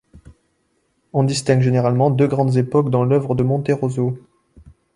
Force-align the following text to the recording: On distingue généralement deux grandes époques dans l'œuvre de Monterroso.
On 1.13 1.23
distingue 1.23 1.61
généralement 1.61 2.09
deux 2.09 2.25
grandes 2.27 2.57
époques 2.57 2.89
dans 2.89 3.03
l'œuvre 3.03 3.35
de 3.35 3.43
Monterroso. 3.43 4.17